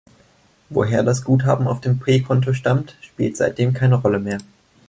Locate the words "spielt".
3.01-3.37